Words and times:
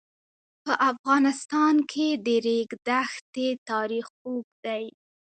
په 0.63 0.73
افغانستان 0.91 1.75
کې 1.91 2.07
د 2.17 2.17
د 2.25 2.27
ریګ 2.45 2.69
دښتې 2.87 3.47
تاریخ 3.69 4.05
اوږد 4.25 4.55
دی. 4.65 4.85